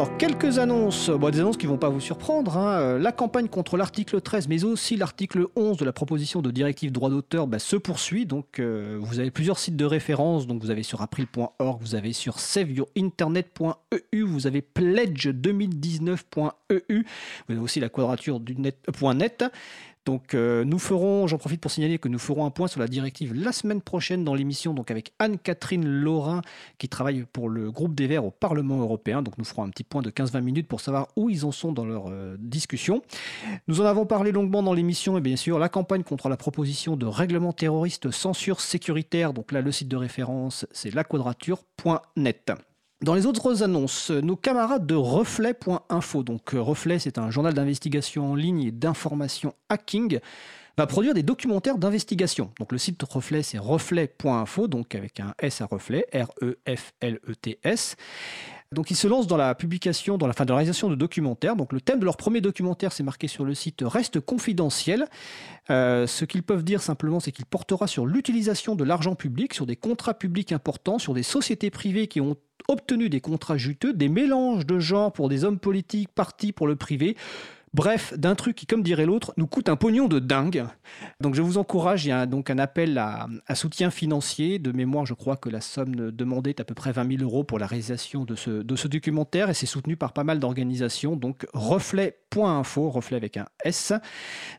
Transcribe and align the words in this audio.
Alors, 0.00 0.16
quelques 0.16 0.60
annonces, 0.60 1.10
des 1.32 1.40
annonces 1.40 1.56
qui 1.56 1.66
vont 1.66 1.76
pas 1.76 1.88
vous 1.88 1.98
surprendre. 1.98 2.56
hein. 2.56 2.78
Euh, 2.78 3.00
La 3.00 3.10
campagne 3.10 3.48
contre 3.48 3.76
l'article 3.76 4.20
13, 4.20 4.46
mais 4.46 4.62
aussi 4.62 4.94
l'article 4.94 5.48
11 5.56 5.76
de 5.76 5.84
la 5.84 5.92
proposition 5.92 6.40
de 6.40 6.52
directive 6.52 6.92
droit 6.92 7.10
d'auteur 7.10 7.48
bah, 7.48 7.58
se 7.58 7.74
poursuit. 7.74 8.24
Donc, 8.24 8.60
euh, 8.60 8.96
vous 9.00 9.18
avez 9.18 9.32
plusieurs 9.32 9.58
sites 9.58 9.74
de 9.74 9.84
référence. 9.84 10.46
Donc, 10.46 10.62
vous 10.62 10.70
avez 10.70 10.84
sur 10.84 11.02
april.org, 11.02 11.82
vous 11.82 11.96
avez 11.96 12.12
sur 12.12 12.38
saveyourinternet.eu, 12.38 14.22
vous 14.22 14.46
avez 14.46 14.60
pledge2019.eu, 14.60 17.04
vous 17.48 17.52
avez 17.52 17.60
aussi 17.60 17.80
la 17.80 17.88
quadrature 17.88 18.38
du 18.38 18.54
euh. 18.92 19.50
Donc 20.08 20.32
euh, 20.32 20.64
nous 20.64 20.78
ferons, 20.78 21.26
j'en 21.26 21.36
profite 21.36 21.60
pour 21.60 21.70
signaler 21.70 21.98
que 21.98 22.08
nous 22.08 22.18
ferons 22.18 22.46
un 22.46 22.50
point 22.50 22.66
sur 22.66 22.80
la 22.80 22.88
directive 22.88 23.34
la 23.34 23.52
semaine 23.52 23.82
prochaine 23.82 24.24
dans 24.24 24.34
l'émission, 24.34 24.72
donc 24.72 24.90
avec 24.90 25.12
Anne-Catherine 25.18 25.86
Laurin 25.86 26.40
qui 26.78 26.88
travaille 26.88 27.26
pour 27.30 27.50
le 27.50 27.70
groupe 27.70 27.94
des 27.94 28.06
Verts 28.06 28.24
au 28.24 28.30
Parlement 28.30 28.80
européen. 28.80 29.20
Donc 29.20 29.36
nous 29.36 29.44
ferons 29.44 29.64
un 29.64 29.68
petit 29.68 29.84
point 29.84 30.00
de 30.00 30.08
15-20 30.08 30.40
minutes 30.40 30.66
pour 30.66 30.80
savoir 30.80 31.08
où 31.16 31.28
ils 31.28 31.44
en 31.44 31.52
sont 31.52 31.72
dans 31.72 31.84
leur 31.84 32.06
euh, 32.08 32.38
discussion. 32.38 33.02
Nous 33.66 33.82
en 33.82 33.84
avons 33.84 34.06
parlé 34.06 34.32
longuement 34.32 34.62
dans 34.62 34.72
l'émission 34.72 35.18
et 35.18 35.20
bien 35.20 35.36
sûr 35.36 35.58
la 35.58 35.68
campagne 35.68 36.04
contre 36.04 36.30
la 36.30 36.38
proposition 36.38 36.96
de 36.96 37.04
règlement 37.04 37.52
terroriste 37.52 38.10
censure 38.10 38.62
sécuritaire. 38.62 39.34
Donc 39.34 39.52
là 39.52 39.60
le 39.60 39.72
site 39.72 39.88
de 39.88 39.96
référence 39.96 40.64
c'est 40.72 40.94
laquadrature.net. 40.94 42.52
Dans 43.00 43.14
les 43.14 43.26
autres 43.26 43.62
annonces, 43.62 44.10
nos 44.10 44.34
camarades 44.34 44.84
de 44.84 44.96
Reflet.info, 44.96 46.24
donc 46.24 46.52
euh, 46.52 46.60
Reflet 46.60 46.98
c'est 46.98 47.16
un 47.16 47.30
journal 47.30 47.54
d'investigation 47.54 48.32
en 48.32 48.34
ligne 48.34 48.64
et 48.64 48.70
d'information 48.72 49.54
hacking, 49.68 50.18
va 50.76 50.86
produire 50.88 51.14
des 51.14 51.22
documentaires 51.22 51.78
d'investigation. 51.78 52.50
Donc 52.58 52.72
le 52.72 52.78
site 52.78 53.00
Reflet 53.04 53.44
c'est 53.44 53.58
reflet.info, 53.58 54.66
donc 54.66 54.96
avec 54.96 55.20
un 55.20 55.32
S 55.38 55.60
à 55.60 55.66
reflet, 55.66 56.06
R-E-F-L-E-T-S. 56.12 57.94
Donc 58.74 58.90
ils 58.90 58.96
se 58.96 59.08
lancent 59.08 59.26
dans 59.26 59.38
la 59.38 59.54
publication, 59.54 60.18
dans 60.18 60.26
la 60.26 60.34
fin 60.34 60.44
de 60.44 60.50
la 60.50 60.56
réalisation 60.56 60.90
de 60.90 60.94
documentaires. 60.94 61.56
Donc 61.56 61.72
le 61.72 61.80
thème 61.80 62.00
de 62.00 62.04
leur 62.04 62.18
premier 62.18 62.42
documentaire, 62.42 62.92
c'est 62.92 63.02
marqué 63.02 63.26
sur 63.26 63.44
le 63.44 63.54
site, 63.54 63.82
reste 63.82 64.20
confidentiel. 64.20 65.06
Euh, 65.70 66.06
ce 66.06 66.26
qu'ils 66.26 66.42
peuvent 66.42 66.64
dire 66.64 66.82
simplement, 66.82 67.18
c'est 67.18 67.32
qu'il 67.32 67.46
portera 67.46 67.86
sur 67.86 68.04
l'utilisation 68.04 68.74
de 68.74 68.84
l'argent 68.84 69.14
public, 69.14 69.54
sur 69.54 69.64
des 69.64 69.76
contrats 69.76 70.14
publics 70.14 70.52
importants, 70.52 70.98
sur 70.98 71.14
des 71.14 71.22
sociétés 71.22 71.70
privées 71.70 72.08
qui 72.08 72.20
ont 72.20 72.36
obtenu 72.68 73.08
des 73.08 73.22
contrats 73.22 73.56
juteux, 73.56 73.94
des 73.94 74.10
mélanges 74.10 74.66
de 74.66 74.78
genres 74.78 75.12
pour 75.12 75.30
des 75.30 75.44
hommes 75.44 75.58
politiques, 75.58 76.10
partis 76.14 76.52
pour 76.52 76.66
le 76.66 76.76
privé. 76.76 77.16
Bref, 77.74 78.14
d'un 78.16 78.34
truc 78.34 78.56
qui, 78.56 78.66
comme 78.66 78.82
dirait 78.82 79.06
l'autre, 79.06 79.32
nous 79.36 79.46
coûte 79.46 79.68
un 79.68 79.76
pognon 79.76 80.08
de 80.08 80.18
dingue. 80.18 80.64
Donc 81.20 81.34
je 81.34 81.42
vous 81.42 81.58
encourage, 81.58 82.04
il 82.04 82.08
y 82.08 82.12
a 82.12 82.26
donc 82.26 82.50
un 82.50 82.58
appel 82.58 82.98
à, 82.98 83.28
soutien 83.54 83.90
financier. 83.90 84.58
De 84.58 84.72
mémoire, 84.72 85.06
je 85.06 85.14
crois 85.14 85.36
que 85.36 85.48
la 85.48 85.60
somme 85.60 86.10
demandée 86.10 86.50
est 86.50 86.60
à 86.60 86.64
peu 86.64 86.74
près 86.74 86.92
20 86.92 87.18
000 87.18 87.22
euros 87.22 87.44
pour 87.44 87.58
la 87.58 87.66
réalisation 87.66 88.24
de 88.24 88.34
ce, 88.34 88.50
de 88.50 88.76
ce 88.76 88.88
documentaire 88.88 89.50
et 89.50 89.54
c'est 89.54 89.66
soutenu 89.66 89.96
par 89.96 90.12
pas 90.12 90.24
mal 90.24 90.38
d'organisations. 90.38 91.16
Donc 91.16 91.46
reflet.info, 91.52 92.90
reflet 92.90 93.16
avec 93.16 93.36
un 93.36 93.46
S. 93.64 93.92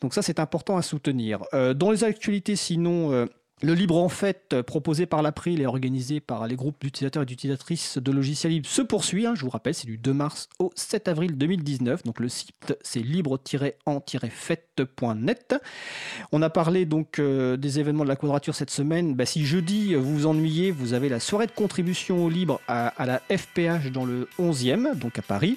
Donc 0.00 0.14
ça, 0.14 0.22
c'est 0.22 0.40
important 0.40 0.76
à 0.76 0.82
soutenir. 0.82 1.42
Euh, 1.54 1.74
dans 1.74 1.90
les 1.90 2.04
actualités, 2.04 2.56
sinon... 2.56 3.12
euh, 3.12 3.26
le 3.62 3.72
libre 3.72 3.96
en 3.96 4.10
fait 4.10 4.54
proposé 4.66 5.06
par 5.06 5.22
l'April 5.22 5.62
et 5.62 5.66
organisé 5.66 6.20
par 6.20 6.46
les 6.46 6.56
groupes 6.56 6.76
d'utilisateurs 6.78 7.22
et 7.22 7.26
d'utilisatrices 7.26 7.96
de 7.96 8.12
logiciels 8.12 8.52
libres 8.52 8.68
se 8.68 8.82
poursuit. 8.82 9.24
hein, 9.24 9.32
je 9.34 9.40
vous 9.40 9.48
rappelle, 9.48 9.72
c'est 9.72 9.86
du 9.86 9.96
2 9.96 10.12
mars 10.12 10.50
au 10.58 10.72
7 10.74 11.08
avril 11.08 11.38
2019. 11.38 12.02
Donc 12.02 12.20
le 12.20 12.28
site 12.28 12.76
c'est 12.82 13.00
libre-en-fête.net. 13.00 15.54
On 16.32 16.42
a 16.42 16.50
parlé 16.50 16.84
donc 16.84 17.18
euh, 17.18 17.56
des 17.56 17.80
événements 17.80 18.04
de 18.04 18.10
la 18.10 18.16
quadrature 18.16 18.54
cette 18.54 18.70
semaine. 18.70 19.14
Bah, 19.14 19.24
si 19.24 19.46
jeudi 19.46 19.94
vous 19.94 20.16
vous 20.16 20.26
ennuyez, 20.26 20.70
vous 20.70 20.92
avez 20.92 21.08
la 21.08 21.18
soirée 21.18 21.46
de 21.46 21.52
contribution 21.52 22.22
au 22.22 22.28
libre 22.28 22.60
à, 22.68 22.88
à 22.88 23.06
la 23.06 23.22
FPH 23.34 23.90
dans 23.90 24.04
le 24.04 24.28
11e, 24.38 24.98
donc 24.98 25.18
à 25.18 25.22
Paris. 25.22 25.56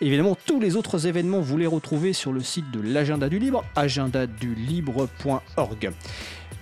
Évidemment, 0.00 0.36
tous 0.46 0.60
les 0.60 0.76
autres 0.76 1.08
événements, 1.08 1.40
vous 1.40 1.58
les 1.58 1.66
retrouvez 1.66 2.12
sur 2.12 2.32
le 2.32 2.42
site 2.42 2.70
de 2.70 2.80
l'agenda 2.80 3.28
du 3.28 3.40
libre, 3.40 3.64
agendadulibre.org. 3.74 5.90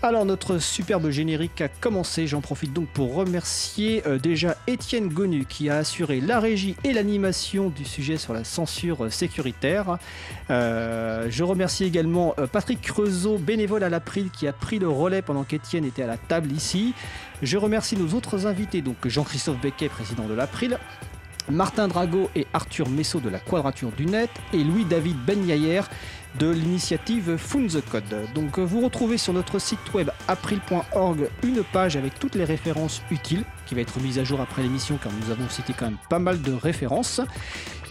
Alors 0.01 0.25
notre 0.25 0.59
superbe 0.59 1.11
générique 1.11 1.61
a 1.61 1.67
commencé, 1.67 2.29
j'en 2.29 2.41
profite 2.41 2.73
donc 2.73 2.87
pour 2.87 3.15
remercier 3.15 4.07
euh, 4.07 4.17
déjà 4.17 4.57
Étienne 4.69 5.09
Gonu 5.09 5.45
qui 5.45 5.71
a 5.71 5.79
assuré 5.79 6.21
la 6.21 6.39
régie 6.39 6.77
et 6.85 6.93
l'animation 6.93 7.69
du 7.69 7.85
sujet 7.85 8.17
sur 8.17 8.33
la 8.33 8.45
censure 8.45 9.07
euh, 9.07 9.11
sécuritaire. 9.11 9.99
Euh, 10.51 11.27
je 11.31 11.43
remercie 11.43 11.83
également 11.83 12.37
Patrick 12.53 12.81
Creusot, 12.81 13.39
bénévole 13.39 13.83
à 13.83 13.89
l'April 13.89 14.31
qui 14.31 14.47
a 14.47 14.53
pris 14.53 14.79
le 14.79 14.89
relais 14.89 15.21
pendant 15.21 15.43
qu'Étienne 15.43 15.85
était 15.85 16.05
à 16.05 16.07
la 16.07 16.17
table 16.17 16.53
ici. 16.53 16.95
Je 17.43 17.57
remercie 17.57 17.97
nos 17.97 18.15
autres 18.17 18.47
invités, 18.47 18.83
donc 18.83 18.97
Jean-Christophe 19.05 19.61
Becquet, 19.61 19.89
président 19.89 20.29
de 20.29 20.35
l'April, 20.35 20.79
Martin 21.51 21.89
Drago 21.89 22.31
et 22.35 22.47
Arthur 22.53 22.89
Messot 22.89 23.21
de 23.21 23.29
la 23.29 23.39
Quadrature 23.39 23.91
du 23.93 24.07
Net 24.07 24.31
et 24.53 24.63
Louis-David 24.63 25.17
Benyayer 25.25 25.83
de 26.39 26.51
l'initiative 26.51 27.37
Fund 27.37 27.69
the 27.69 27.83
Code. 27.91 28.05
Donc 28.35 28.59
euh, 28.59 28.63
vous 28.63 28.81
retrouvez 28.81 29.19
sur 29.19 29.33
notre 29.33 29.59
site 29.59 29.93
web 29.95 30.11
april.org 30.29 31.29
une 31.43 31.63
page 31.73 31.97
avec 31.97 32.19
toutes 32.19 32.35
les 32.35 32.45
références 32.45 33.03
utiles 33.11 33.45
qui 33.67 33.75
va 33.75 33.81
être 33.81 33.99
mise 34.01 34.19
à 34.19 34.25
jour 34.25 34.41
après 34.41 34.63
l'émission 34.63 34.99
car 35.03 35.13
nous 35.13 35.31
avons 35.31 35.49
cité 35.49 35.73
quand 35.77 35.87
même 35.87 35.99
pas 36.09 36.19
mal 36.19 36.41
de 36.43 36.53
références. 36.53 37.21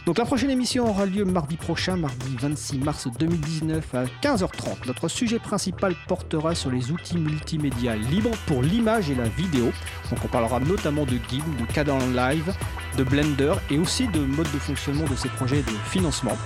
Donc 0.08 0.20
la 0.20 0.24
prochaine 0.24 0.52
émission 0.52 0.90
aura 0.90 1.06
lieu 1.06 1.26
mardi 1.26 1.58
prochain, 1.58 1.98
mardi 1.98 2.34
26 2.40 2.80
mars 2.80 3.10
2019 3.20 3.94
à 3.94 4.06
15h30. 4.24 4.88
Notre 4.88 5.10
sujet 5.10 5.38
principal 5.38 5.96
portera 6.08 6.56
sur 6.56 6.72
les 6.72 6.92
outils 6.92 7.18
multimédia 7.18 7.98
libres 7.98 8.32
pour 8.46 8.64
l'image 8.64 9.10
et 9.10 9.16
la 9.16 9.28
vidéo. 9.28 9.66
Donc 10.10 10.20
on 10.24 10.30
parlera 10.30 10.62
notamment 10.62 11.04
de 11.04 11.18
GIMP, 11.30 11.44
de 11.60 11.74
Cadence 11.74 12.06
Live, 12.16 12.56
de 12.98 13.04
Blender 13.04 13.56
et 13.70 13.78
aussi 13.78 14.08
de 14.08 14.20
mode 14.20 14.50
de 14.54 14.60
fonctionnement 14.60 15.04
de 15.04 15.16
ces 15.18 15.28
projets 15.28 15.62
de 15.62 15.72
financement. 15.90 16.38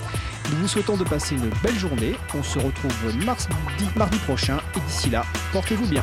Nous 0.50 0.56
vous 0.56 0.68
souhaitons 0.68 0.96
de 0.96 1.04
passer 1.04 1.36
une 1.36 1.48
belle 1.62 1.78
journée. 1.78 2.16
On 2.34 2.42
se 2.42 2.58
retrouve 2.58 2.92
mardi 3.94 4.18
prochain 4.26 4.58
et 4.74 4.80
d'ici 4.80 5.08
là, 5.08 5.22
portez-vous 5.52 5.86
bien. 5.86 6.02